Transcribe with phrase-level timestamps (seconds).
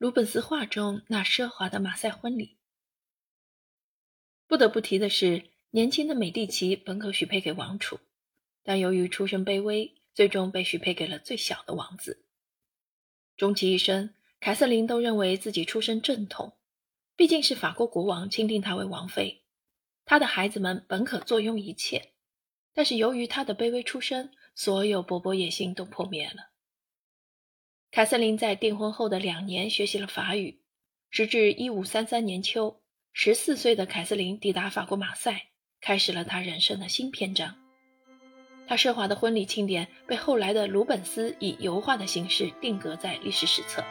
[0.00, 2.56] 鲁本斯画中那奢华的马赛婚礼。
[4.46, 8.00] 不得不提的是，年轻的美第奇本可许配给王储，
[8.62, 12.24] 但由于出身卑微，最终被许配给了最小的王子。
[13.36, 16.56] 终其一生，凯瑟琳都认为自己出身正统，
[17.14, 19.42] 毕竟是法国国王钦定她为王妃，
[20.06, 22.12] 她的孩子们本可坐拥一切。
[22.72, 26.49] 但是由于她的卑微出身，所有勃勃野心都破灭了。
[27.92, 30.60] 凯瑟琳在订婚后的两年学习了法语，
[31.10, 32.80] 时至一五三三年秋。
[33.12, 35.48] 十四岁的凯瑟琳抵达法国马赛，
[35.80, 37.56] 开始了她人生的新篇章。
[38.68, 43.82] 她奢华的婚礼庆典被后来的鲁本斯以油画的形式定格在历史史册。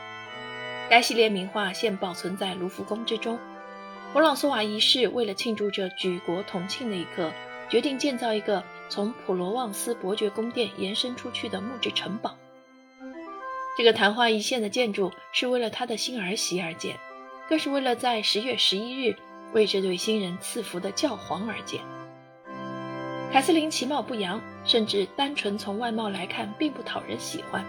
[0.90, 3.38] 该系列名画现保存在卢浮宫之中。
[4.14, 7.34] 弗朗索瓦一世为了庆祝这举国同庆的一刻，
[7.70, 12.38] 决定建造一个从普罗旺斯伯爵宫殿延伸出去的木质城堡。
[13.80, 16.98] 这个昙花一现的建筑是为了他的新儿媳而建。
[17.48, 19.16] 更是为了在十月十一日
[19.54, 21.80] 为这对新人赐福的教皇而建。
[23.32, 27.64] 凯瑟琳其貌不扬，甚至单纯从外貌来看并不讨人喜欢，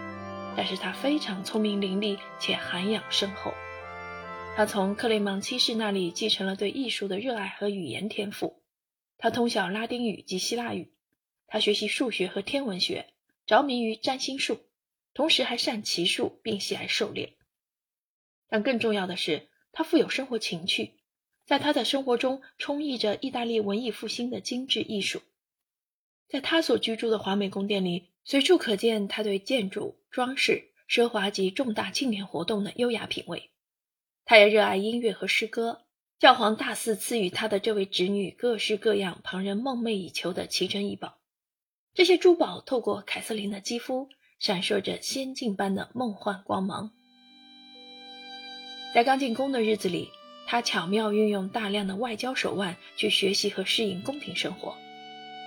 [0.53, 3.53] 但是她非常聪明伶俐且涵养深厚。
[4.57, 8.61] 她从克雷芒七世那里继承了对艺术的热爱和语言天赋。
[9.17, 10.91] 她通晓拉丁语及希腊语，
[11.47, 13.05] 她学习数学和天文学，
[13.45, 14.59] 着迷于占星术，
[15.13, 17.33] 同时还善骑术并喜爱狩猎。
[18.47, 19.47] 但更重要的是。
[19.73, 20.95] 他富有生活情趣，
[21.45, 25.21] 在他的生活中充溢着意大利文艺复兴的精致艺术。
[26.27, 33.51] 在他所居住的华美宫殿里，随处可见他对建筑、装饰、奢华及重大庆典活动的优雅品味。
[34.25, 35.85] 他也热爱音乐和诗歌。
[36.19, 41.17] 教皇大肆赐予他的这位侄女各式各样旁人梦寐以求的奇珍异宝，
[41.93, 44.09] 这些珠宝透过凯瑟琳的肌肤，
[44.41, 46.89] 闪烁着仙境般的梦幻光芒。
[48.91, 50.09] 在刚进宫的日子里，
[50.47, 54.75] 他巧妙运用大量的外交手腕去学习和适应宫廷生活。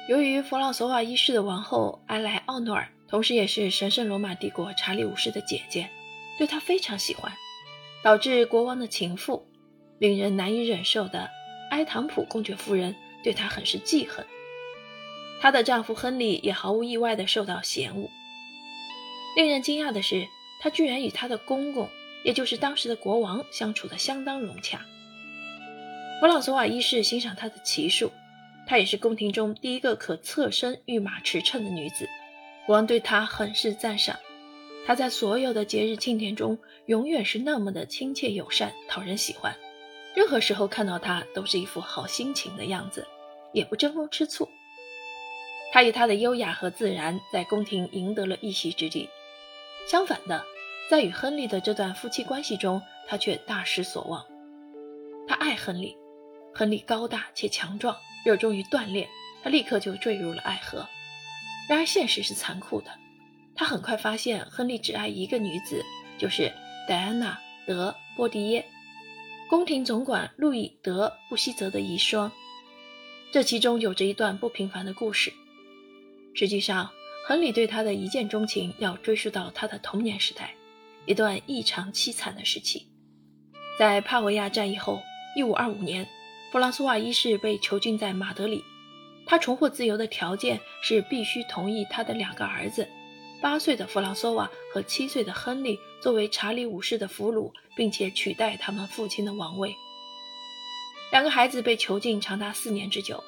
[0.08, 5.90] 由于弗朗索瓦一世的王后埃莱奥诺尔，同时也是神圣罗马帝国查理五世的姐姐，
[6.38, 7.32] 对他非常喜欢，
[8.04, 9.44] 导致国王的情妇、
[9.98, 11.28] 令人难以忍受的
[11.72, 14.24] 埃唐普公爵夫人对他很是记恨。
[15.40, 18.08] 她的丈夫亨利也毫无意外地受到嫌恶。
[19.36, 20.26] 令人惊讶的是，
[20.60, 21.88] 他居然与他的公公。
[22.24, 24.80] 也就是当时的国王相处的相当融洽。
[26.20, 28.10] 弗朗索瓦一世欣赏她的骑术，
[28.66, 32.08] 她也是宫廷中第一个可侧身御马驰骋的女子。
[32.64, 34.18] 国王对她很是赞赏。
[34.86, 39.54] 她在所有的节日庆典中，永远是那么的亲切友善，讨人喜欢。
[40.14, 43.06] 任何时候看到她，都是一副好心情的样子，
[43.52, 44.48] 也不争风吃醋。
[45.72, 49.10] 她以她的优雅和自然，在宫廷赢得了一席之地。
[49.86, 50.44] 相反的。
[50.90, 54.22] 在与亨利的这段夫妻关系中，他却大失所望。
[55.26, 55.96] 他爱亨利，
[56.54, 59.08] 亨利高大且强壮，热衷于锻炼，
[59.42, 60.86] 他立刻就坠入了爱河。
[61.70, 62.90] 然而现实是残酷的，
[63.54, 65.82] 他很快发现亨利只爱一个女子，
[66.18, 66.52] 就是
[66.86, 67.32] 戴安娜·
[67.66, 68.66] 德波迪耶，
[69.48, 72.30] 宫廷总管路易·德布希泽的遗孀。
[73.32, 75.32] 这其中有着一段不平凡的故事。
[76.34, 76.90] 实际上，
[77.26, 80.54] 亨利对她的一见钟情要追溯到他的童年时代。
[81.06, 82.86] 一段异常凄惨的时期，
[83.78, 85.02] 在帕维亚战役后，
[85.36, 86.06] 一五二五年，
[86.50, 88.62] 弗朗索瓦一世被囚禁在马德里。
[89.26, 92.88] 他重获自由的条件是必须同意他的两个儿子，
[93.40, 99.74] 八岁的弗朗索瓦和七岁的亨利作为查理五世的俘虏，并且取代他们父亲的王位。
[101.10, 103.22] 两个孩子被囚禁长达四年之久，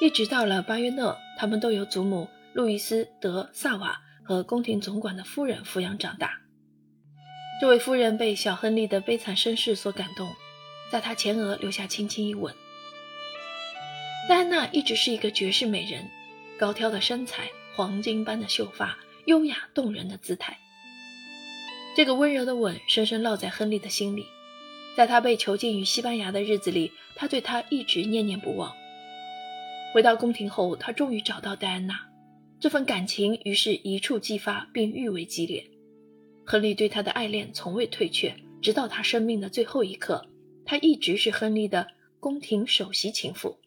[0.00, 6.30] 一直到了巴约讷，他们都由祖母路易斯·德·萨瓦和宫廷总管的夫人抚养长大。
[7.60, 10.32] 这位夫人被小亨利的悲惨身世所感动，
[10.90, 12.54] 在他前额留下轻轻一吻。
[14.28, 16.08] 戴安娜一直是一个绝世美人，
[16.56, 20.56] 高挑的身材，黄金般的秀发，优雅动人的姿态。
[21.96, 24.26] 这个温柔的吻深深烙在亨利的心里，
[24.96, 28.72] 在他被囚禁于西班牙的日子里，他对她一直念念不忘。
[29.92, 32.00] 回到宫廷后，他终于找到戴安娜，
[32.64, 35.70] 这份感情于是一触即发，并愈为激烈。
[36.46, 40.26] 亨利对他的爱恋从未退却，直到他生命的最后一刻，
[40.64, 41.86] 他一直是亨利的
[42.18, 43.58] 宫廷首席情妇，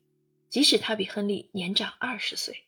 [0.50, 2.64] 即使他比亨利年长二十岁。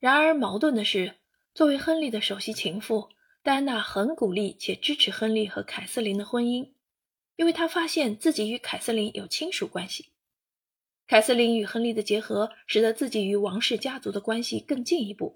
[0.00, 1.14] 然而，矛盾的是，
[1.54, 3.08] 作为亨利的首席情妇，
[3.42, 6.68] 戴安娜很鼓励且支持亨利和凯瑟琳的婚姻，
[7.36, 10.10] 因为她发现自己与凯瑟琳有亲属关系。
[11.10, 15.34] 凯瑟琳与亨利的结合，使得自己与王室家族的关系更进一步。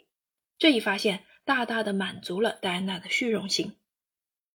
[0.56, 1.24] 这一发现。
[1.46, 3.74] 大大的满足了戴安娜的虚荣心。